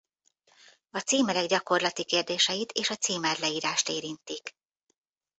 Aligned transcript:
A 0.91 0.99
címerek 0.99 1.45
gyakorlati 1.45 2.05
kérdéseit 2.05 2.71
és 2.71 2.89
a 2.89 2.95
címerleírást 2.95 3.89
érintik. 3.89 4.55